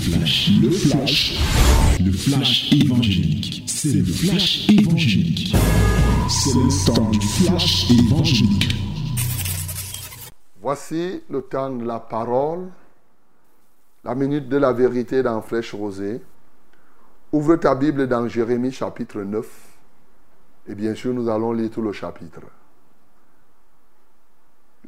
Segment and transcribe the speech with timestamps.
[0.00, 1.38] flash, le flash,
[2.00, 3.64] le flash évangélique.
[3.66, 5.54] C'est le flash évangélique.
[6.28, 8.74] C'est le temps du flash évangélique.
[10.62, 12.68] Voici le temps de la parole,
[14.04, 16.22] la minute de la vérité dans Flèche Rosée.
[17.32, 19.46] Ouvre ta Bible dans Jérémie chapitre 9.
[20.68, 22.40] Et bien sûr, nous allons lire tout le chapitre.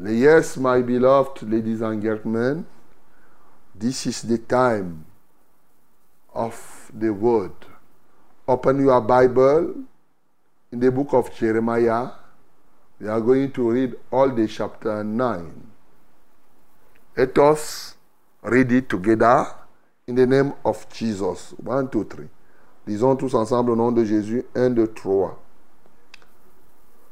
[0.02, 2.64] Yes, my beloved ladies and gentlemen,
[3.82, 5.04] this is the time
[6.32, 7.50] of the word.
[8.46, 9.74] Open your Bible
[10.70, 12.10] in the book of Jeremiah.
[13.00, 15.70] We are going to read all the chapter 9.
[17.16, 17.96] Let us
[18.42, 19.46] read it together
[20.06, 21.52] in the name of Jesus.
[21.58, 22.28] 1, 2, 3.
[22.86, 24.44] Lisons tous ensemble au nom de Jésus.
[24.54, 25.38] 1, 2, 3.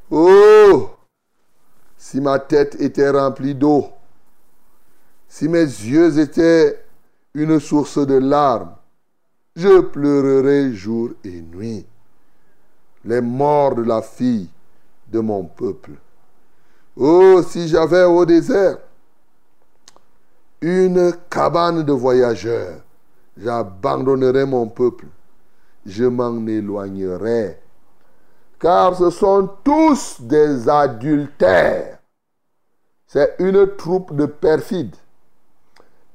[0.09, 0.95] Oh!
[1.97, 3.91] Si ma tête était remplie d'eau,
[5.31, 6.83] si mes yeux étaient
[7.33, 8.75] une source de larmes,
[9.55, 11.85] je pleurerais jour et nuit.
[13.05, 14.49] Les morts de la fille
[15.07, 15.91] de mon peuple.
[16.97, 18.79] Oh, si j'avais au désert
[20.59, 22.81] une cabane de voyageurs,
[23.37, 25.05] j'abandonnerais mon peuple,
[25.85, 27.57] je m'en éloignerais
[28.59, 31.99] car ce sont tous des adultères.
[33.07, 34.97] C'est une troupe de perfides.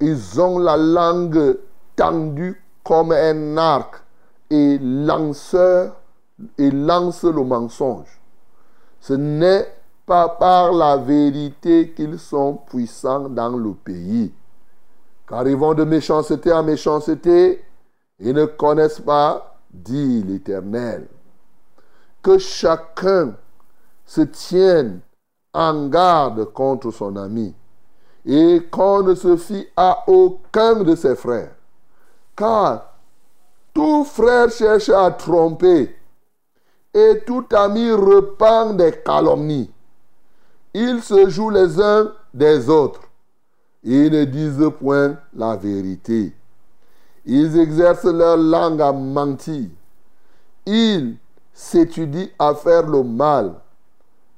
[0.00, 1.58] Ils ont la langue
[1.94, 4.02] tendue comme un arc
[4.50, 5.97] et lanceur
[6.58, 8.20] et lancent le mensonge.
[9.00, 9.67] Ce n'est
[10.05, 14.33] pas par la vérité qu'ils sont puissants dans le pays.
[15.28, 17.64] Car ils vont de méchanceté en méchanceté
[18.20, 21.08] et ne connaissent pas, dit l'Éternel
[22.27, 23.36] que chacun
[24.05, 25.00] se tienne
[25.55, 27.55] en garde contre son ami
[28.27, 31.55] et qu'on ne se fie à aucun de ses frères.
[32.36, 32.92] Car
[33.72, 35.94] tout frère cherche à tromper
[36.92, 39.70] et tout ami repent des calomnies.
[40.74, 43.02] Ils se jouent les uns des autres.
[43.84, 46.34] Ils ne disent point la vérité.
[47.24, 49.68] Ils exercent leur langue à mentir.
[50.64, 51.17] Ils
[51.52, 53.55] s'étudie à faire le mal.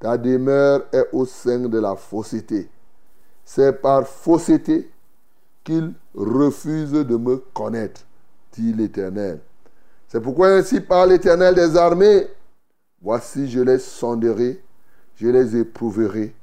[0.01, 2.69] Ta demeure est au sein de la fausseté.
[3.51, 4.91] C'est par fausseté
[5.65, 8.03] qu'il refuse de me connaître,
[8.53, 9.41] dit l'Éternel.
[10.07, 12.27] C'est pourquoi ainsi parle l'Éternel des armées.
[13.01, 14.63] Voici, je les sonderai,
[15.17, 16.35] je les éprouverai.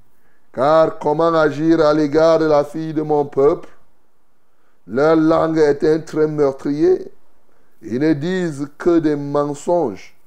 [0.51, 3.69] Car comment agir à l'égard de la fille de mon peuple?
[4.87, 7.11] Leur langue est un trait meurtrier.
[7.83, 10.17] Ils ne disent que des mensonges.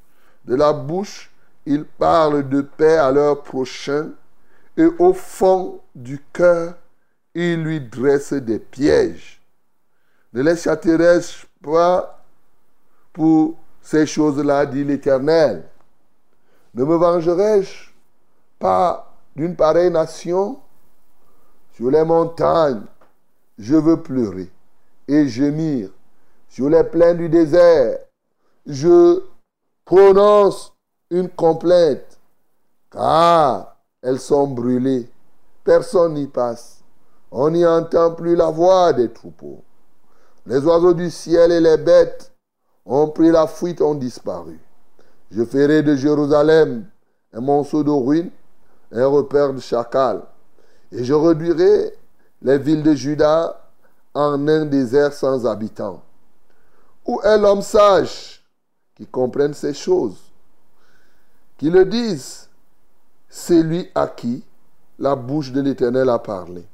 [0.45, 1.33] De la bouche,
[1.67, 4.11] ils parlent de paix à leur prochain
[4.79, 6.75] et au fond du cœur,
[7.35, 9.43] ils lui dressent des pièges.
[10.33, 12.25] Ne les châterai-je pas
[13.13, 15.69] pour ces choses-là, dit l'Éternel?
[16.75, 17.91] Ne me vengerai-je
[18.59, 20.61] pas d'une pareille nation?
[21.73, 22.85] Sur les montagnes,
[23.59, 24.51] je veux pleurer
[25.09, 25.91] et gémir.
[26.49, 27.99] Sur les plaines du désert,
[28.65, 29.23] je
[29.85, 30.73] prononce
[31.11, 32.21] une complainte,
[32.91, 33.68] car
[34.03, 35.09] elles sont brûlées.
[35.65, 36.83] Personne n'y passe.
[37.31, 39.63] On n'y entend plus la voix des troupeaux.
[40.47, 42.33] Les oiseaux du ciel et les bêtes
[42.87, 44.59] ont pris la fuite, ont disparu.
[45.31, 46.87] Je ferai de Jérusalem
[47.35, 48.31] un monceau de ruines,
[48.93, 50.23] un repère de chacal.
[50.91, 51.93] Et je réduirai
[52.41, 53.71] les villes de Juda
[54.15, 56.03] en un désert sans habitants.
[57.07, 58.43] Où est l'homme sage
[58.95, 60.19] qui comprennent ces choses,
[61.59, 62.48] qui le disent,
[63.29, 64.45] c'est lui à qui
[64.99, 66.65] la bouche de l'Éternel a parlé.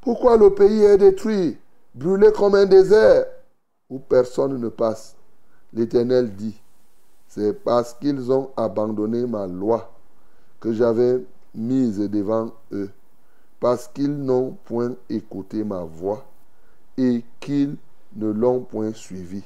[0.00, 1.58] Pourquoi le pays est détruit,
[1.94, 3.26] brûlé comme un désert,
[3.90, 5.16] où personne ne passe?
[5.72, 6.60] L'Éternel dit,
[7.28, 9.92] c'est parce qu'ils ont abandonné ma loi
[10.60, 11.24] que j'avais
[11.54, 12.90] mise devant eux,
[13.60, 16.24] parce qu'ils n'ont point écouté ma voix
[16.96, 17.76] et qu'ils
[18.16, 19.42] ne l'ont point suivi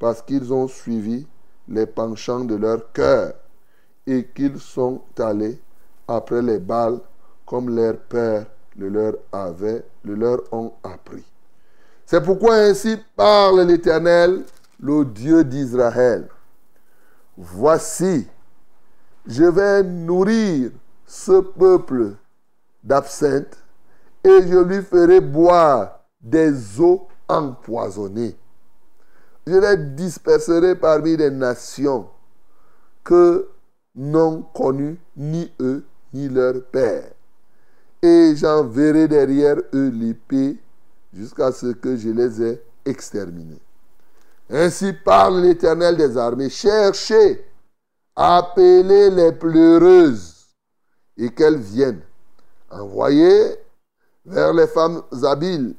[0.00, 1.26] parce qu'ils ont suivi
[1.68, 3.34] les penchants de leur cœur
[4.06, 5.60] et qu'ils sont allés
[6.08, 7.00] après les balles
[7.46, 11.24] comme leurs pères le leur avaient, le leur ont appris.
[12.06, 14.44] C'est pourquoi ainsi parle l'Éternel,
[14.80, 16.28] le Dieu d'Israël.
[17.36, 18.26] Voici,
[19.26, 20.70] je vais nourrir
[21.06, 22.14] ce peuple
[22.82, 23.56] d'absinthe
[24.24, 28.36] et je lui ferai boire des eaux empoisonnées.
[29.46, 32.08] Je les disperserai parmi les nations
[33.02, 33.48] que
[34.00, 37.12] n'ont connu ni eux ni leur père.
[38.02, 40.56] Et j'enverrai derrière eux l'épée
[41.12, 43.60] jusqu'à ce que je les ai exterminés.
[44.48, 46.48] Ainsi parle l'Éternel des armées.
[46.48, 47.44] Cherchez,
[48.16, 50.46] appelez les pleureuses
[51.18, 52.00] et qu'elles viennent.
[52.70, 53.56] Envoyez
[54.24, 55.74] vers les femmes habiles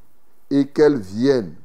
[0.51, 1.56] et qu'elles viennent.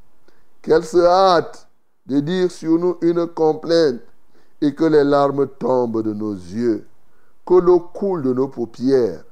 [0.63, 1.69] Qu'elles se hâtent
[2.07, 4.01] de dire sur nous une complainte
[4.67, 6.87] et que les larmes tombent de nos yeux,
[7.47, 9.25] que l'eau coule de nos paupières,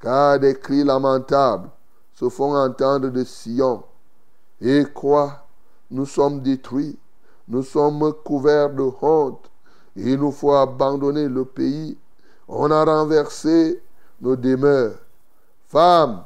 [0.00, 1.70] car des cris lamentables
[2.12, 3.84] se font entendre de Sion.
[4.60, 5.46] Et quoi
[5.92, 6.98] Nous sommes détruits,
[7.46, 9.48] nous sommes couverts de honte,
[9.94, 11.96] il nous faut abandonner le pays.
[12.48, 13.80] On a renversé
[14.20, 14.98] nos demeures.
[15.68, 16.24] Femmes,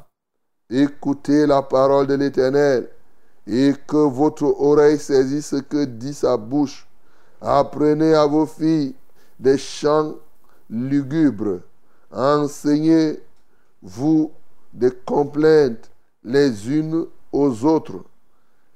[0.71, 2.89] écoutez la parole de l'Éternel
[3.45, 6.88] et que votre oreille saisisse ce que dit sa bouche.
[7.41, 8.95] Apprenez à vos filles
[9.39, 10.15] des chants
[10.69, 11.61] lugubres.
[12.11, 14.31] Enseignez-vous
[14.73, 15.89] des complaintes
[16.23, 18.03] les unes aux autres,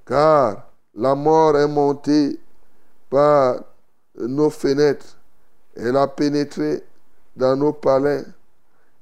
[0.06, 2.39] car la mort est montée
[3.10, 3.63] par
[4.18, 5.18] nos fenêtres.
[5.75, 6.83] Elle a pénétré
[7.36, 8.24] dans nos palais.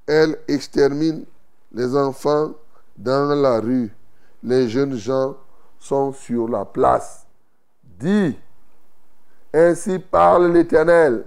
[0.07, 1.25] Elle extermine
[1.71, 2.53] les enfants
[2.97, 3.93] dans la rue.
[4.43, 5.35] Les jeunes gens
[5.79, 7.27] sont sur la place.
[7.83, 8.35] Dis,
[9.53, 11.25] ainsi parle l'Éternel,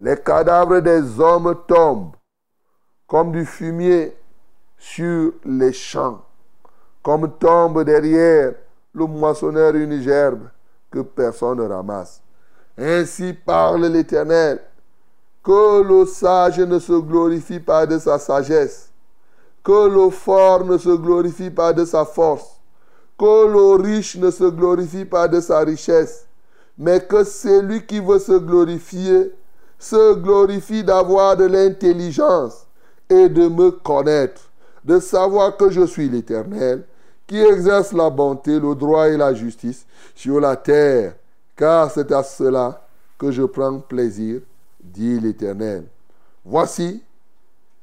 [0.00, 2.16] les cadavres des hommes tombent
[3.06, 4.16] comme du fumier
[4.78, 6.24] sur les champs,
[7.02, 8.54] comme tombe derrière
[8.94, 10.48] le moissonneur une gerbe
[10.90, 12.22] que personne ne ramasse.
[12.78, 14.60] Ainsi parle l'Éternel,
[15.42, 18.90] que le sage ne se glorifie pas de sa sagesse,
[19.62, 22.60] que le fort ne se glorifie pas de sa force,
[23.18, 26.26] que le riche ne se glorifie pas de sa richesse,
[26.78, 29.32] mais que celui qui veut se glorifier
[29.80, 32.66] se glorifie d'avoir de l'intelligence
[33.08, 34.42] et de me connaître,
[34.84, 36.84] de savoir que je suis l'Éternel,
[37.26, 41.14] qui exerce la bonté, le droit et la justice sur la terre,
[41.56, 42.86] car c'est à cela
[43.18, 44.40] que je prends plaisir,
[44.82, 45.84] dit l'Éternel.
[46.44, 47.02] Voici,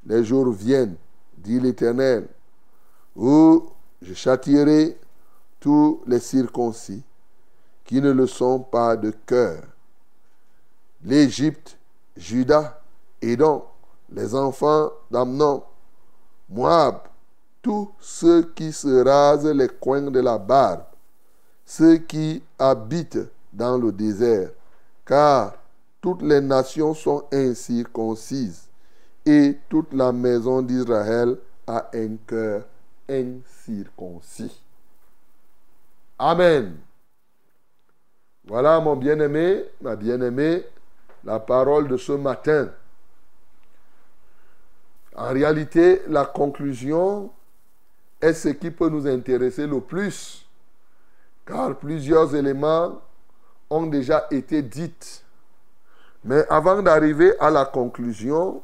[0.06, 0.96] les jours viennent,
[1.38, 2.28] dit l'Éternel,
[3.16, 3.66] où
[4.02, 4.98] je châtierai
[5.60, 7.02] tous les circoncis
[7.88, 9.64] qui ne le sont pas de cœur.
[11.04, 11.78] L'Égypte,
[12.18, 12.82] Juda,
[13.22, 13.64] Édom,
[14.12, 15.64] les enfants d'Amnon,
[16.50, 17.00] Moab,
[17.62, 20.84] tous ceux qui se rasent les coins de la barbe,
[21.66, 24.52] ceux qui habitent dans le désert,
[25.06, 25.54] car
[26.02, 28.68] toutes les nations sont incirconcises
[29.26, 32.64] et toute la maison d'Israël a un cœur
[33.10, 34.62] incirconcis.
[36.20, 36.87] Amen.
[38.48, 40.64] Voilà mon bien-aimé, ma bien-aimée,
[41.26, 42.70] la parole de ce matin.
[45.14, 47.30] En réalité, la conclusion
[48.22, 50.48] est ce qui peut nous intéresser le plus,
[51.46, 53.02] car plusieurs éléments
[53.70, 55.24] ont déjà été dits.
[56.24, 58.62] Mais avant d'arriver à la conclusion,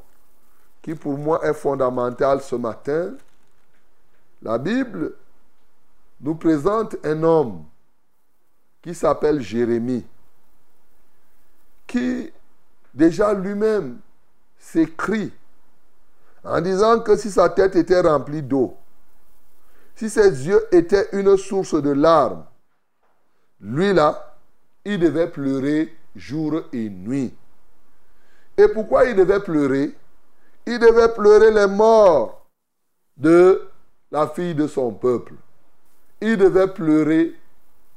[0.82, 3.16] qui pour moi est fondamentale ce matin,
[4.42, 5.14] la Bible
[6.22, 7.66] nous présente un homme
[8.84, 10.06] qui s'appelle Jérémie,
[11.88, 12.32] qui
[12.94, 14.00] déjà lui-même
[14.60, 15.32] s'écrit
[16.44, 18.78] en disant que si sa tête était remplie d'eau,
[19.96, 22.46] si ses yeux étaient une source de larmes,
[23.60, 24.38] lui là,
[24.86, 27.34] il devait pleurer jour et nuit.
[28.58, 29.96] Et pourquoi il devait pleurer?
[30.68, 32.46] Il devait pleurer les morts
[33.18, 33.68] de
[34.12, 35.34] la fille de son peuple
[36.24, 37.36] il devait pleurer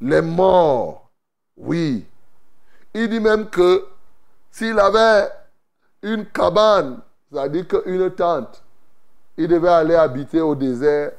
[0.01, 1.11] les morts.
[1.57, 2.07] Oui.
[2.95, 3.87] Il dit même que
[4.51, 5.29] s'il avait
[6.03, 7.01] une cabane,
[7.31, 8.63] c'est-à-dire qu'une tente,
[9.37, 11.13] il devait aller habiter au désert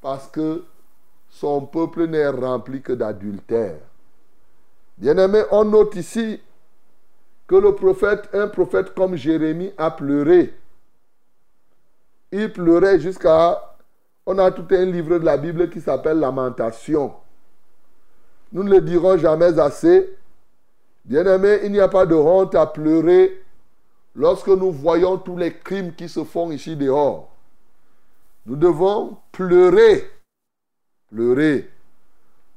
[0.00, 0.64] parce que
[1.28, 3.78] son peuple n'est rempli que d'adultère.
[4.96, 6.40] Bien-aimé, on note ici
[7.46, 10.54] que le prophète, un prophète comme Jérémie, a pleuré.
[12.32, 13.70] Il pleurait jusqu'à
[14.26, 17.14] on a tout un livre de la Bible qui s'appelle Lamentation.
[18.52, 20.16] Nous ne le dirons jamais assez.
[21.04, 23.42] Bien-aimé, il n'y a pas de honte à pleurer
[24.14, 27.30] lorsque nous voyons tous les crimes qui se font ici dehors.
[28.46, 30.10] Nous devons pleurer.
[31.10, 31.70] Pleurer.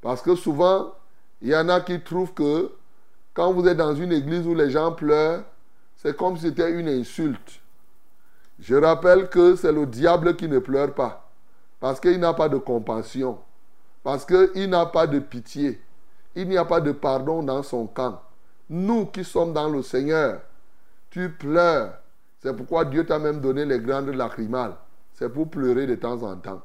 [0.02, 0.94] Parce que souvent,
[1.42, 2.72] il y en a qui trouvent que
[3.34, 5.44] quand vous êtes dans une église où les gens pleurent,
[5.98, 7.62] c'est comme si c'était une insulte.
[8.60, 11.30] Je rappelle que c'est le diable qui ne pleure pas.
[11.80, 13.40] Parce qu'il n'a pas de compassion.
[14.04, 15.82] Parce qu'il n'a pas de pitié.
[16.36, 18.22] Il n'y a pas de pardon dans son camp.
[18.70, 20.42] Nous qui sommes dans le Seigneur,
[21.10, 21.94] tu pleures.
[22.42, 24.76] C'est pourquoi Dieu t'a même donné les grandes lacrymales.
[25.14, 26.62] C'est pour pleurer de temps en temps.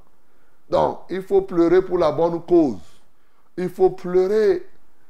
[0.70, 2.78] Donc, il faut pleurer pour la bonne cause.
[3.56, 4.66] il faut pleurer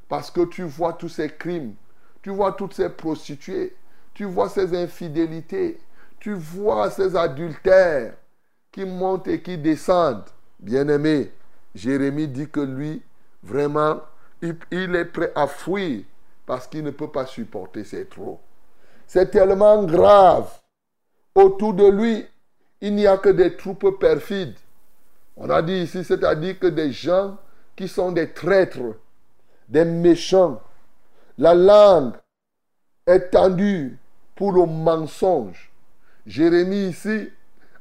[0.08, 1.74] parce que tu vois tous ces crimes,
[2.22, 3.76] tu vois toutes ces prostituées,
[4.14, 5.78] tu vois ces infidélités,
[6.18, 8.14] tu vois ces adultères
[8.72, 10.24] qui montent et qui descendent.
[10.58, 11.32] Bien-aimé,
[11.78, 13.00] Jérémie dit que lui,
[13.40, 14.00] vraiment,
[14.42, 16.02] il, est prêt à fuir
[16.44, 18.40] parce qu'il ne peut pas supporter ces trop.
[19.06, 20.50] C'est tellement grave.
[21.36, 22.26] Autour de lui,
[22.80, 24.56] il n'y a que des troupes perfides.
[25.36, 27.38] On a dit ici, c'est-à-dire que des gens
[27.76, 28.96] qui sont des traîtres,
[29.68, 30.60] des méchants.
[31.38, 32.14] La langue
[33.06, 33.96] est tendue
[34.34, 35.70] pour le mensonge.
[36.26, 37.28] Jérémie ici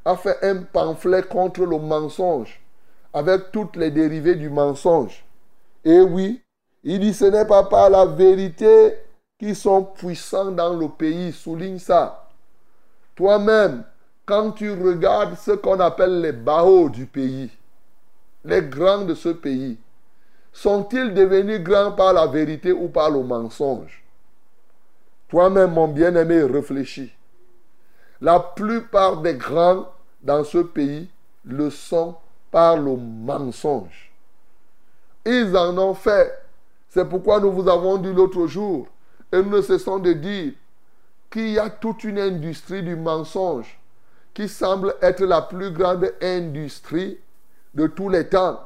[0.06, 2.62] a fait un pamphlet contre le mensonge
[3.14, 5.26] avec toutes les dérivées du mensonge.
[5.84, 6.42] Et oui,
[6.84, 8.98] il dit ce n'est pas par la vérité
[9.40, 11.32] qu'ils sont puissants dans le pays.
[11.32, 12.28] Souligne ça.
[13.16, 13.84] Toi-même,
[14.26, 17.50] quand tu regardes ce qu'on appelle les barreaux du pays,
[18.44, 19.78] les grands de ce pays,
[20.54, 24.04] sont-ils devenus grands par la vérité ou par le mensonge?
[25.30, 27.12] Toi-même, mon bien-aimé, réfléchis.
[28.22, 29.86] La plupart des grands
[30.22, 31.10] dans ce pays
[31.44, 32.16] le sont
[32.52, 34.12] par le mensonge.
[35.26, 36.32] Ils en ont fait.
[36.90, 38.88] C'est pourquoi nous vous avons dit l'autre jour,
[39.32, 40.54] et nous ne cessons de dire
[41.30, 43.78] qu'il y a toute une industrie du mensonge
[44.34, 47.18] qui semble être la plus grande industrie
[47.74, 48.60] de tous les temps.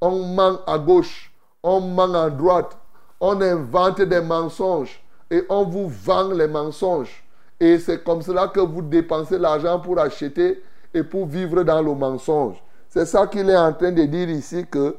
[0.00, 2.76] On ment à gauche, on ment à droite,
[3.20, 7.22] on invente des mensonges et on vous vend les mensonges.
[7.58, 10.62] Et c'est comme cela que vous dépensez l'argent pour acheter
[10.94, 12.56] et pour vivre dans le mensonge.
[12.90, 14.96] C'est ça qu'il est en train de dire ici que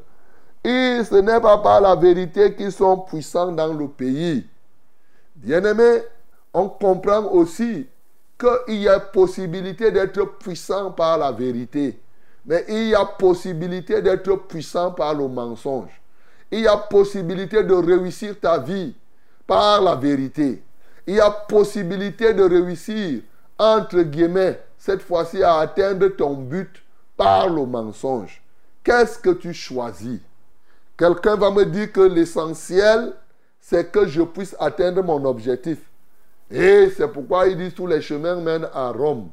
[0.63, 4.47] ce n'est pas par la vérité qu'ils sont puissants dans le pays.
[5.35, 6.03] Bien-aimé,
[6.53, 7.87] on comprend aussi
[8.39, 11.99] qu'il y a possibilité d'être puissant par la vérité.
[12.45, 15.91] Mais il y a possibilité d'être puissant par le mensonge.
[16.49, 18.95] Il y a possibilité de réussir ta vie
[19.45, 20.63] par la vérité.
[21.07, 23.21] Il y a possibilité de réussir,
[23.57, 26.80] entre guillemets, cette fois-ci à atteindre ton but
[27.21, 28.41] par le mensonge.
[28.83, 30.19] Qu'est-ce que tu choisis?
[30.97, 33.13] Quelqu'un va me dire que l'essentiel,
[33.59, 35.77] c'est que je puisse atteindre mon objectif.
[36.49, 39.29] Et c'est pourquoi il dit tous les chemins mènent à Rome.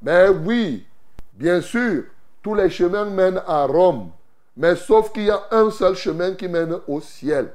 [0.00, 0.86] Mais oui,
[1.32, 2.04] bien sûr,
[2.44, 4.10] tous les chemins mènent à Rome.
[4.56, 7.52] Mais sauf qu'il y a un seul chemin qui mène au ciel.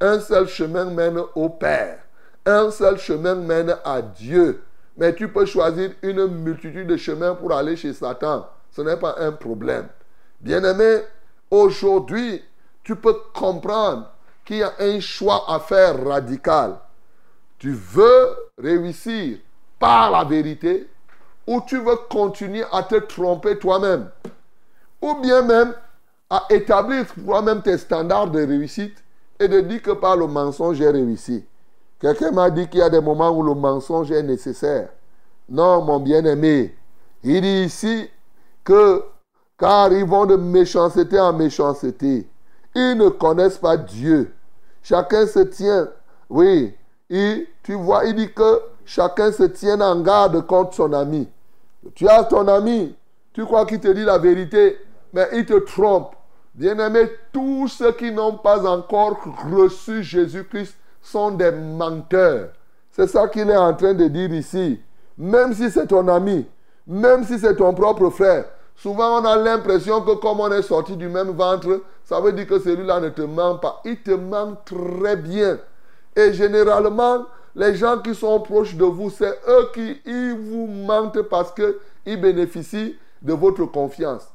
[0.00, 1.98] Un seul chemin mène au Père.
[2.46, 4.62] Un seul chemin mène à Dieu.
[4.96, 8.46] Mais tu peux choisir une multitude de chemins pour aller chez Satan.
[8.76, 9.88] Ce n'est pas un problème.
[10.38, 11.00] Bien-aimé,
[11.50, 12.44] aujourd'hui,
[12.84, 14.10] tu peux comprendre
[14.44, 16.76] qu'il y a un choix à faire radical.
[17.58, 19.38] Tu veux réussir
[19.78, 20.90] par la vérité
[21.46, 24.10] ou tu veux continuer à te tromper toi-même.
[25.00, 25.72] Ou bien même
[26.28, 29.02] à établir toi-même tes standards de réussite
[29.40, 31.46] et de dire que par le mensonge j'ai réussi.
[31.98, 34.90] Quelqu'un m'a dit qu'il y a des moments où le mensonge est nécessaire.
[35.48, 36.76] Non, mon bien-aimé.
[37.22, 38.10] Il dit ici
[38.66, 39.02] que
[39.58, 42.28] car ils vont de méchanceté en méchanceté.
[42.74, 44.34] Ils ne connaissent pas Dieu.
[44.82, 45.88] Chacun se tient.
[46.28, 46.74] Oui.
[47.08, 51.28] Et tu vois, il dit que chacun se tient en garde contre son ami.
[51.94, 52.94] Tu as ton ami.
[53.32, 54.78] Tu crois qu'il te dit la vérité,
[55.12, 56.14] mais il te trompe.
[56.54, 59.18] Bien-aimé, tous ceux qui n'ont pas encore
[59.52, 62.48] reçu Jésus-Christ sont des menteurs.
[62.90, 64.80] C'est ça qu'il est en train de dire ici.
[65.18, 66.46] Même si c'est ton ami,
[66.86, 68.46] même si c'est ton propre frère,
[68.76, 72.46] souvent on a l'impression que comme on est sorti du même ventre, ça veut dire
[72.46, 73.80] que celui-là ne te ment pas.
[73.84, 75.58] Il te ment très bien.
[76.14, 81.52] Et généralement, les gens qui sont proches de vous, c'est eux qui vous mentent parce
[81.52, 84.28] qu'ils bénéficient de votre confiance.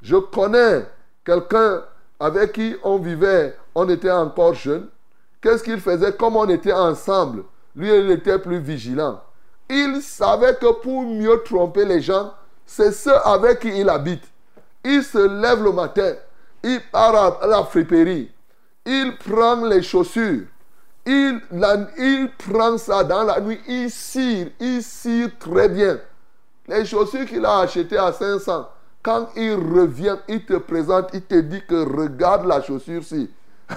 [0.00, 0.86] Je connais
[1.24, 1.82] quelqu'un
[2.20, 4.88] avec qui on vivait, on était encore jeune.
[5.40, 6.12] Qu'est-ce qu'il faisait?
[6.12, 7.44] Comme on était ensemble,
[7.76, 9.20] lui, il était plus vigilant.
[9.68, 12.32] Il savait que pour mieux tromper les gens,
[12.68, 14.22] c'est ceux avec qui il habite.
[14.84, 16.12] Il se lève le matin,
[16.62, 18.30] il part à la friperie,
[18.84, 20.42] il prend les chaussures,
[21.06, 21.40] il,
[22.36, 25.98] prend ça dans la nuit, il cire, il cire très bien.
[26.68, 28.68] Les chaussures qu'il a achetées à 500,
[29.02, 33.30] quand il revient, il te présente, il te dit que regarde la chaussure-ci.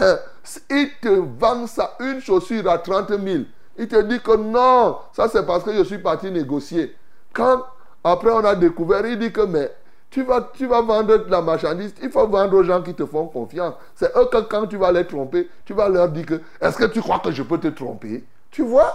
[0.70, 3.44] Il te vend ça, une chaussure à 30 000.
[3.78, 6.96] Il te dit que non, ça c'est parce que je suis parti négocier.
[7.34, 7.66] Quand
[8.04, 9.72] après on a découvert, il dit que mais
[10.10, 13.28] tu vas, tu vas vendre la marchandise, il faut vendre aux gens qui te font
[13.28, 13.76] confiance.
[13.96, 16.86] C'est eux que quand tu vas les tromper, tu vas leur dire que est-ce que
[16.86, 18.26] tu crois que je peux te tromper?
[18.50, 18.94] Tu vois?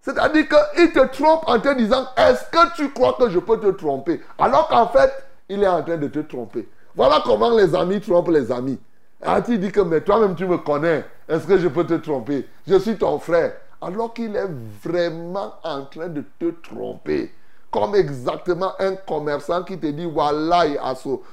[0.00, 3.68] C'est-à-dire qu'il te trompe en te disant est-ce que tu crois que je peux te
[3.68, 4.20] tromper?
[4.38, 5.12] Alors qu'en fait,
[5.48, 6.68] il est en train de te tromper.
[6.94, 8.78] Voilà comment les amis trompent les amis.
[9.20, 11.04] Ah, tu dis que mais toi-même tu me connais.
[11.28, 12.46] Est-ce que je peux te tromper?
[12.66, 13.52] Je suis ton frère.
[13.80, 14.50] Alors qu'il est
[14.82, 17.32] vraiment en train de te tromper.
[17.72, 20.64] Comme exactement un commerçant qui te dit voilà,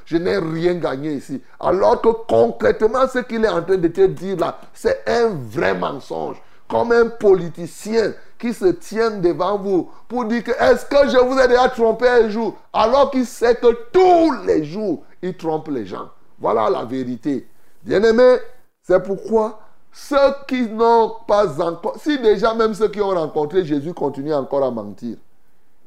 [0.05, 1.41] je n'ai rien gagné ici.
[1.60, 5.75] Alors que concrètement, ce qu'il est en train de te dire là, c'est un vrai
[5.75, 6.41] mensonge.
[6.69, 11.38] Comme un politicien qui se tient devant vous pour dire que est-ce que je vous
[11.38, 12.55] ai déjà trompé un jour?
[12.72, 16.10] Alors qu'il sait que tous les jours, il trompe les gens.
[16.39, 17.50] Voilà la vérité.
[17.84, 18.38] Bien-aimé,
[18.81, 19.60] c'est pourquoi
[19.91, 20.15] ceux
[20.48, 24.72] qui n'ont pas encore, si déjà même ceux qui ont rencontré Jésus continuent encore à
[24.72, 25.17] mentir,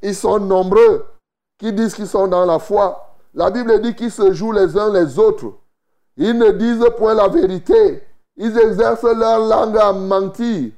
[0.03, 1.07] ils sont nombreux
[1.59, 3.17] qui disent qu'ils sont dans la foi.
[3.35, 5.55] La Bible dit qu'ils se jouent les uns les autres.
[6.17, 8.03] Ils ne disent point la vérité.
[8.37, 10.71] Ils exercent leur langue à mentir.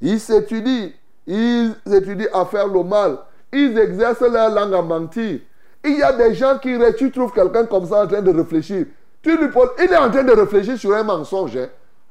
[0.00, 0.90] Ils s'étudient.
[1.26, 3.18] Ils étudient à faire le mal.
[3.52, 5.40] Ils exercent leur langue à mentir.
[5.84, 8.86] Il y a des gens qui, tu trouves quelqu'un comme ça en train de réfléchir.
[9.22, 11.56] Tu lui poses, il est en train de réfléchir sur un mensonge.
[11.56, 11.68] Hein.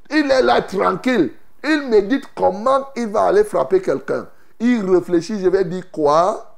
[0.10, 1.32] Il est là tranquille.
[1.64, 4.28] Il médite comment il va aller frapper quelqu'un.
[4.60, 6.51] Il réfléchit, je vais dire quoi?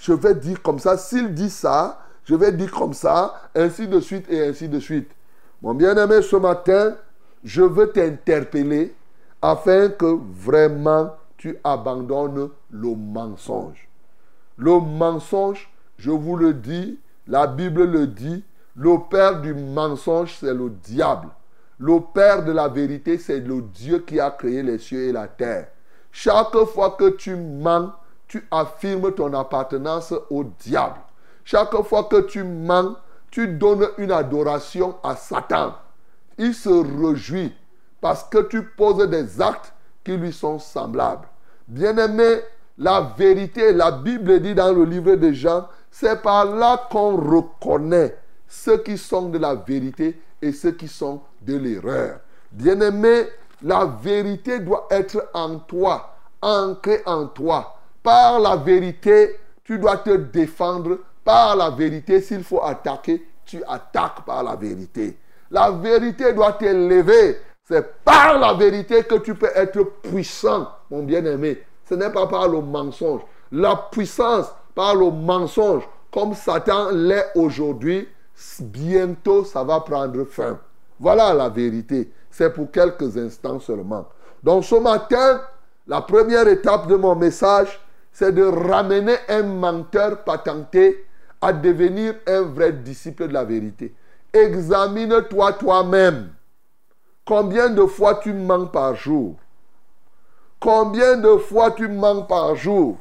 [0.00, 0.96] Je vais dire comme ça.
[0.96, 5.10] S'il dit ça, je vais dire comme ça, ainsi de suite et ainsi de suite.
[5.62, 6.96] Mon bien-aimé, ce matin,
[7.44, 8.94] je veux t'interpeller
[9.42, 13.88] afin que vraiment tu abandonnes le mensonge.
[14.56, 18.44] Le mensonge, je vous le dis, la Bible le dit,
[18.76, 21.28] le père du mensonge, c'est le diable.
[21.78, 25.28] Le père de la vérité, c'est le Dieu qui a créé les cieux et la
[25.28, 25.68] terre.
[26.12, 27.92] Chaque fois que tu mens,
[28.30, 31.00] tu affirmes ton appartenance au diable.
[31.42, 32.94] Chaque fois que tu mens,
[33.28, 35.74] tu donnes une adoration à Satan.
[36.38, 37.52] Il se réjouit
[38.00, 39.72] parce que tu poses des actes
[40.04, 41.26] qui lui sont semblables.
[41.66, 42.42] Bien-aimé,
[42.78, 48.16] la vérité, la Bible dit dans le livre de Jean, c'est par là qu'on reconnaît
[48.46, 52.20] ceux qui sont de la vérité et ceux qui sont de l'erreur.
[52.52, 53.24] Bien-aimé,
[53.60, 57.76] la vérité doit être en toi, ancrée en toi.
[58.02, 60.98] Par la vérité, tu dois te défendre.
[61.24, 65.18] Par la vérité, s'il faut attaquer, tu attaques par la vérité.
[65.50, 67.38] La vérité doit t'élever.
[67.64, 71.62] C'est par la vérité que tu peux être puissant, mon bien-aimé.
[71.88, 73.20] Ce n'est pas par le mensonge.
[73.52, 75.82] La puissance par le mensonge,
[76.12, 78.08] comme Satan l'est aujourd'hui,
[78.60, 80.58] bientôt ça va prendre fin.
[80.98, 82.12] Voilà la vérité.
[82.30, 84.08] C'est pour quelques instants seulement.
[84.42, 85.42] Donc ce matin,
[85.86, 87.80] la première étape de mon message,
[88.12, 91.06] c'est de ramener un menteur patenté
[91.40, 93.94] à devenir un vrai disciple de la vérité.
[94.32, 96.30] Examine-toi toi-même.
[97.24, 99.36] Combien de fois tu mens par jour?
[100.58, 102.98] Combien de fois tu mens par jour?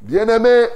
[0.00, 0.66] Bien-aimé,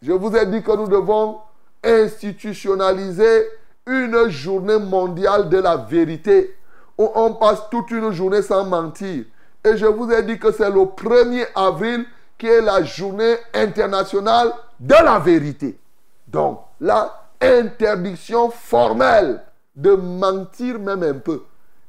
[0.00, 1.38] je vous ai dit que nous devons
[1.84, 3.46] institutionnaliser
[3.86, 6.56] une journée mondiale de la vérité
[6.98, 9.24] où on passe toute une journée sans mentir.
[9.64, 12.06] Et je vous ai dit que c'est le 1er avril
[12.38, 15.78] qui est la journée internationale de la vérité.
[16.26, 19.42] Donc, la interdiction formelle
[19.74, 21.42] de mentir même un peu.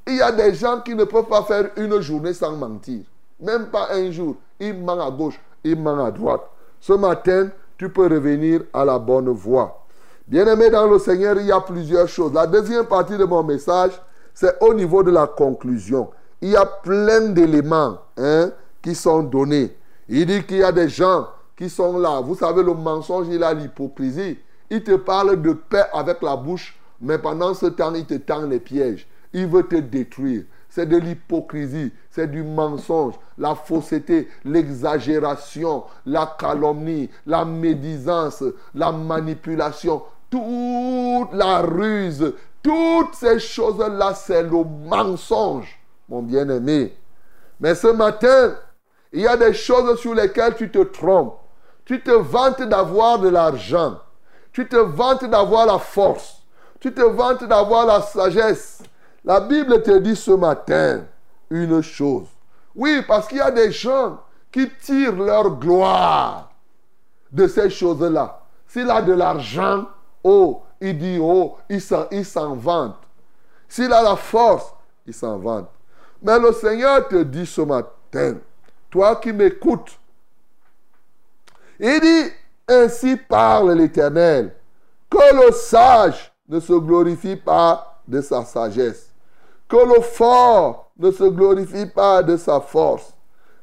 [0.06, 3.04] Il y a des gens qui ne peuvent pas faire une journée sans mentir.
[3.40, 4.36] Même pas un jour.
[4.60, 6.42] Ils mentent à gauche, ils mentent à droite.
[6.80, 9.84] Ce matin, tu peux revenir à la bonne voie.
[10.28, 12.34] Bien-aimé dans le Seigneur, il y a plusieurs choses.
[12.34, 13.92] La deuxième partie de mon message,
[14.34, 16.10] c'est au niveau de la conclusion.
[16.42, 19.76] Il y a plein d'éléments hein, qui sont donnés.
[20.10, 22.22] Il dit qu'il y a des gens qui sont là.
[22.22, 24.38] Vous savez, le mensonge, il a l'hypocrisie.
[24.70, 28.46] Il te parle de paix avec la bouche, mais pendant ce temps, il te tend
[28.46, 29.08] les pièges.
[29.34, 30.44] Il veut te détruire.
[30.70, 38.44] C'est de l'hypocrisie, c'est du mensonge, la fausseté, l'exagération, la calomnie, la médisance,
[38.76, 46.94] la manipulation toute la ruse, toutes ces choses-là, c'est le mensonge, mon bien-aimé.
[47.60, 48.56] Mais ce matin,
[49.18, 51.40] il y a des choses sur lesquelles tu te trompes.
[51.86, 54.00] Tu te vantes d'avoir de l'argent.
[54.52, 56.44] Tu te vantes d'avoir la force.
[56.80, 58.84] Tu te vantes d'avoir la sagesse.
[59.26, 61.02] La Bible te dit ce matin
[61.50, 62.28] une chose.
[62.76, 64.20] Oui, parce qu'il y a des gens
[64.52, 66.52] qui tirent leur gloire
[67.32, 68.42] de ces choses-là.
[68.68, 69.88] S'il a de l'argent,
[70.24, 71.82] Oh, il dit, oh, il
[72.26, 72.98] s'en vante.
[73.68, 74.74] S'il a la force,
[75.06, 75.70] il s'en vante.
[76.22, 78.36] Mais le Seigneur te dit ce matin,
[78.90, 80.00] toi qui m'écoutes,
[81.80, 82.32] il dit,
[82.68, 84.56] ainsi parle l'Éternel,
[85.10, 89.12] que le sage ne se glorifie pas de sa sagesse,
[89.68, 93.14] que le fort ne se glorifie pas de sa force,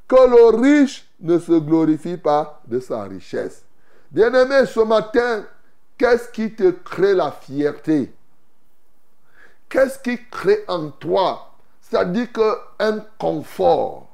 [0.07, 3.65] que le riche ne se glorifie pas de sa richesse.
[4.11, 5.45] Bien-aimé, ce matin,
[5.97, 8.13] Qu'est-ce qui te crée la fierté?
[9.69, 11.53] Qu'est-ce qui crée en toi?
[11.81, 14.09] C'est-à-dire qu'un confort.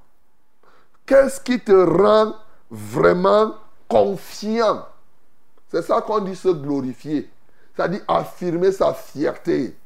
[1.11, 2.37] Qu'est-ce qui te rend
[2.71, 3.57] vraiment
[3.89, 4.87] confiant?
[5.67, 7.29] C'est ça qu'on dit se glorifier.
[7.75, 9.77] C'est-à-dire affirmer sa fierté.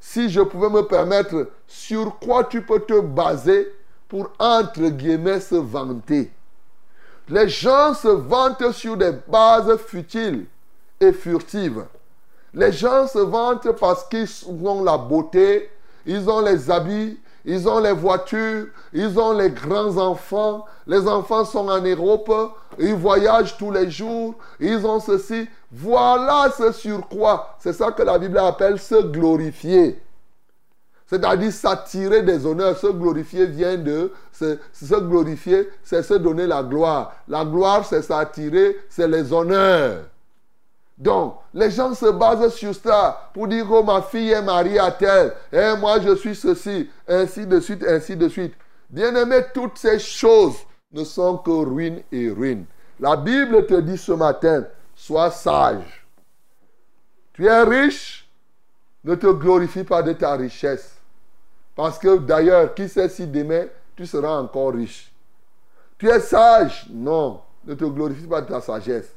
[0.00, 3.70] Si je pouvais me permettre, sur quoi tu peux te baser
[4.08, 6.32] pour, entre guillemets, se vanter?
[7.28, 10.46] Les gens se vantent sur des bases futiles
[10.98, 11.84] et furtives.
[12.54, 15.70] Les gens se vantent parce qu'ils ont la beauté,
[16.06, 21.44] ils ont les habits, ils ont les voitures, ils ont les grands enfants, les enfants
[21.44, 22.32] sont en Europe,
[22.78, 25.48] ils voyagent tous les jours, ils ont ceci.
[25.72, 27.56] Voilà ce sur quoi.
[27.60, 30.00] C'est ça que la Bible appelle se glorifier.
[31.06, 32.78] C'est-à-dire s'attirer des honneurs.
[32.78, 34.12] Se glorifier vient de...
[34.32, 37.12] Se, se glorifier, c'est se donner la gloire.
[37.26, 40.04] La gloire, c'est s'attirer, c'est les honneurs.
[41.00, 44.90] Donc, les gens se basent sur ça pour dire, oh, ma fille est mariée à
[44.90, 48.52] tel, et moi je suis ceci, ainsi de suite, ainsi de suite.
[48.90, 50.58] Bien aimé, toutes ces choses
[50.92, 52.66] ne sont que ruine et ruine.
[52.98, 56.06] La Bible te dit ce matin, sois sage.
[57.32, 58.28] Tu es riche,
[59.02, 60.96] ne te glorifie pas de ta richesse.
[61.74, 63.64] Parce que d'ailleurs, qui sait si demain
[63.96, 65.10] tu seras encore riche?
[65.96, 69.14] Tu es sage, non, ne te glorifie pas de ta sagesse.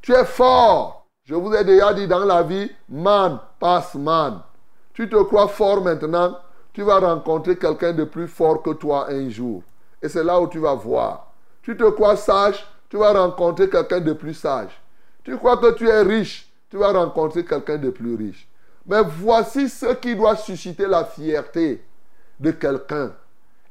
[0.00, 0.99] Tu es fort,
[1.30, 4.40] je vous ai déjà dit dans la vie, man passe man.
[4.92, 6.36] Tu te crois fort maintenant,
[6.72, 9.62] tu vas rencontrer quelqu'un de plus fort que toi un jour.
[10.02, 11.32] Et c'est là où tu vas voir.
[11.62, 14.72] Tu te crois sage, tu vas rencontrer quelqu'un de plus sage.
[15.22, 18.48] Tu crois que tu es riche, tu vas rencontrer quelqu'un de plus riche.
[18.84, 21.80] Mais voici ce qui doit susciter la fierté
[22.40, 23.12] de quelqu'un.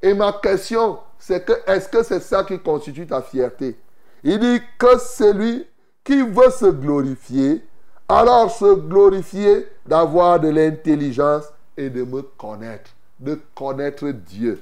[0.01, 3.77] Et ma question, c'est que est-ce que c'est ça qui constitue ta fierté?
[4.23, 5.67] Il dit que celui
[6.09, 7.63] qui veut se glorifier,
[8.07, 11.43] alors se glorifier d'avoir de l'intelligence
[11.77, 14.59] et de me connaître, de connaître Dieu.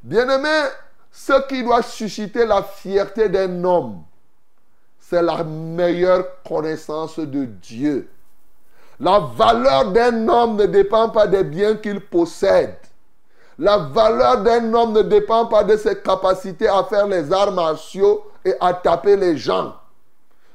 [0.00, 0.68] Bien-aimé,
[1.10, 4.04] ce qui doit susciter la fierté d'un homme,
[5.00, 8.08] c'est la meilleure connaissance de Dieu.
[9.00, 12.76] La valeur d'un homme ne dépend pas des biens qu'il possède.
[13.58, 18.24] La valeur d'un homme ne dépend pas de ses capacités à faire les arts martiaux
[18.44, 19.74] et à taper les gens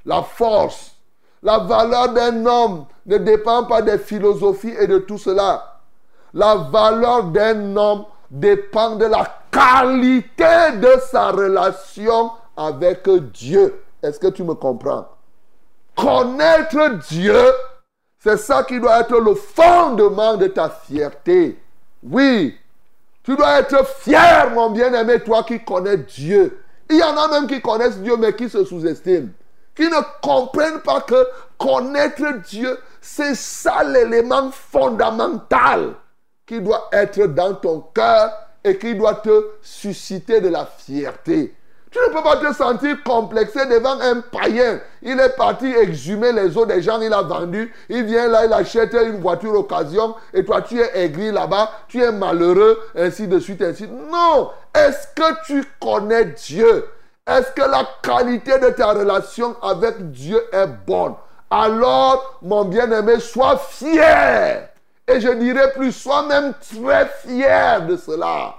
[0.06, 0.96] la force,
[1.44, 5.80] la valeur d'un homme ne dépend pas des philosophies et de tout cela.
[6.34, 13.84] La valeur d'un homme dépend de la qualité de sa relation avec Dieu.
[14.02, 15.08] Est-ce que tu me comprends?
[15.96, 17.44] Connaître Dieu,
[18.20, 21.62] c'est ça qui doit être le fondement de ta fierté.
[22.04, 22.56] Oui,
[23.24, 26.64] tu dois être fier, mon bien-aimé, toi qui connais Dieu.
[26.90, 29.30] Il y en a même qui connaissent Dieu, mais qui se sous-estiment
[29.82, 35.96] qui ne comprennent pas que connaître Dieu, c'est ça l'élément fondamental
[36.46, 38.32] qui doit être dans ton cœur
[38.64, 41.56] et qui doit te susciter de la fierté.
[41.90, 44.80] Tu ne peux pas te sentir complexé devant un païen.
[45.02, 47.74] Il est parti exhumer les eaux des gens, il a vendu.
[47.90, 50.14] Il vient là, il achète une voiture occasion.
[50.32, 53.88] Et toi, tu es aigri là-bas, tu es malheureux, ainsi de suite, ainsi.
[53.88, 54.52] Non!
[54.76, 56.86] Est-ce que tu connais Dieu?
[57.28, 61.14] Est-ce que la qualité de ta relation avec Dieu est bonne?
[61.52, 64.70] Alors, mon bien-aimé, sois fier.
[65.08, 68.56] Et je dirais plus, sois même très fier de cela.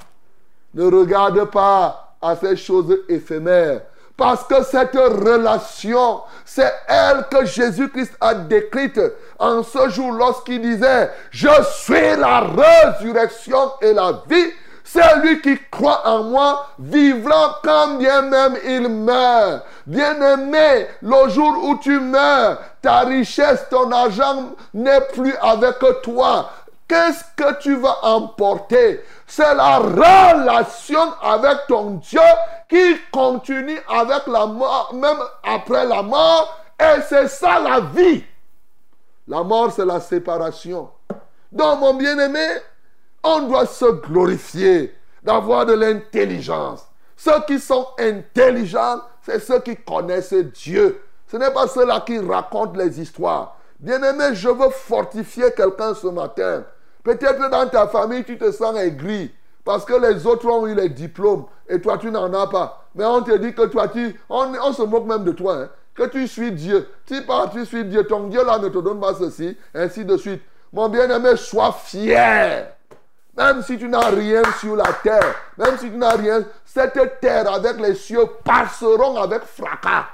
[0.75, 3.81] Ne regarde pas à ces choses éphémères.
[4.17, 9.01] Parce que cette relation, c'est elle que Jésus-Christ a décrite
[9.39, 14.53] en ce jour lorsqu'il disait, je suis la résurrection et la vie.
[14.85, 19.65] Celui qui croit en moi vivra quand bien même il meurt.
[19.87, 26.51] Bien-aimé, le jour où tu meurs, ta richesse, ton argent n'est plus avec toi.
[26.89, 29.03] Qu'est-ce que tu vas emporter?
[29.27, 32.21] C'est la relation avec ton Dieu
[32.69, 36.59] qui continue avec la mort, même après la mort.
[36.79, 38.25] Et c'est ça la vie.
[39.29, 40.91] La mort, c'est la séparation.
[41.51, 42.47] Donc, mon bien-aimé,
[43.23, 46.87] on doit se glorifier d'avoir de l'intelligence.
[47.17, 51.01] Ceux qui sont intelligents, c'est ceux qui connaissent Dieu.
[51.31, 53.57] Ce n'est pas ceux-là qui racontent les histoires.
[53.79, 56.65] Bien-aimé, je veux fortifier quelqu'un ce matin.
[57.03, 59.33] Peut-être dans ta famille, tu te sens aigri
[59.65, 62.87] parce que les autres ont eu les diplômes et toi, tu n'en as pas.
[62.95, 64.21] Mais on te dit que toi, tu...
[64.29, 65.55] On, se moque même de toi.
[65.55, 65.69] Hein.
[65.95, 66.89] que tu suis Dieu.
[67.07, 68.05] Tu pars, tu suis Dieu.
[68.05, 70.43] Ton Dieu là ne te donne pas ceci, ainsi de suite.
[70.73, 72.75] Mon bien-aimé, sois fier.
[73.37, 77.51] Même si tu n'as rien sur la terre, même si tu n'as rien, cette terre
[77.51, 80.07] avec les cieux passeront avec fracas.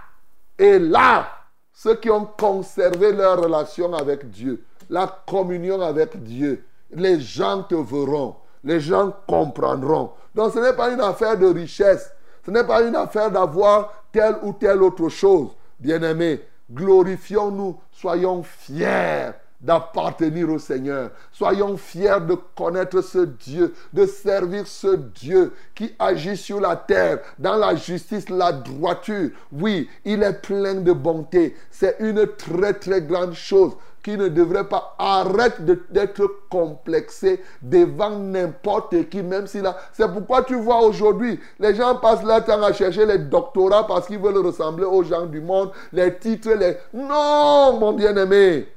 [0.57, 1.29] Et là,
[1.73, 7.75] ceux qui ont conservé leur relation avec Dieu, la communion avec Dieu, les gens te
[7.75, 10.13] verront, les gens comprendront.
[10.35, 12.13] Donc ce n'est pas une affaire de richesse,
[12.47, 15.51] ce n'est pas une affaire d'avoir telle ou telle autre chose.
[15.81, 21.11] Bien-aimés, glorifions-nous, soyons fiers d'appartenir au Seigneur.
[21.33, 27.19] Soyons fiers de connaître ce Dieu, de servir ce Dieu qui agit sur la terre
[27.39, 29.31] dans la justice, la droiture.
[29.53, 31.57] Oui, il est plein de bonté.
[31.71, 39.09] C'est une très très grande chose qui ne devrait pas arrêter d'être complexé devant n'importe
[39.11, 39.77] qui, même si là.
[39.93, 44.07] C'est pourquoi tu vois aujourd'hui, les gens passent leur temps à chercher les doctorats parce
[44.07, 46.77] qu'ils veulent ressembler aux gens du monde, les titres, les.
[46.95, 48.69] Non, mon bien-aimé.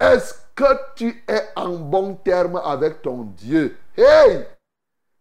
[0.00, 0.64] Est-ce que
[0.96, 3.76] tu es en bon terme avec ton Dieu?
[3.94, 4.46] Hey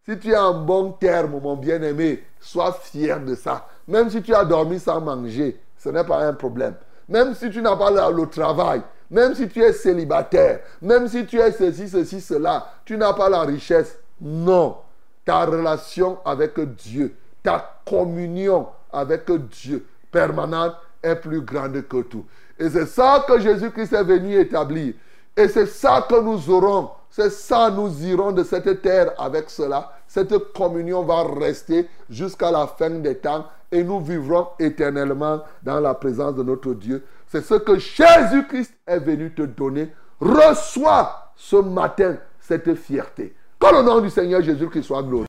[0.06, 3.68] Si tu es en bon terme, mon bien-aimé, sois fier de ça.
[3.86, 6.76] Même si tu as dormi sans manger, ce n'est pas un problème.
[7.10, 11.40] Même si tu n'as pas le travail, même si tu es célibataire, même si tu
[11.40, 13.98] es ceci, ceci, cela, tu n'as pas la richesse.
[14.22, 14.78] Non.
[15.26, 22.26] Ta relation avec Dieu, ta communion avec Dieu permanente est plus grande que tout.
[22.60, 24.94] Et c'est ça que Jésus-Christ est venu établir.
[25.36, 26.90] Et c'est ça que nous aurons.
[27.10, 29.94] C'est ça, nous irons de cette terre avec cela.
[30.08, 35.94] Cette communion va rester jusqu'à la fin des temps et nous vivrons éternellement dans la
[35.94, 37.04] présence de notre Dieu.
[37.28, 39.94] C'est ce que Jésus-Christ est venu te donner.
[40.20, 43.36] Reçois ce matin cette fierté.
[43.60, 45.29] Que le nom du Seigneur Jésus-Christ soit glorifié.